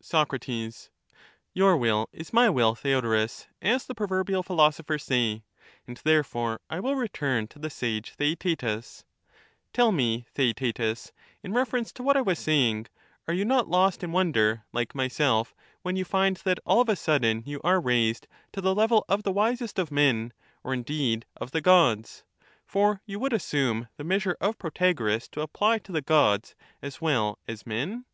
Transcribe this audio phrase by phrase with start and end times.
[0.00, 5.42] Soc, Your will^js my will, Theodorus, as the proverbial philosophers^say,
[5.86, 9.04] and therefore I will return to the sage Theaetetus:
[9.74, 11.12] Tell me, Theaetetus,
[11.42, 12.86] in reference to what I was saying,
[13.28, 16.96] are you not lost in wonder, like myself, when you find that all of a
[16.96, 20.32] sudden you are raised to the level of the wisest of men,
[20.62, 22.24] or indeed of the gods?—
[22.64, 27.38] for you would assume the measure of Protagoras to apply to the gods as well
[27.46, 28.06] as men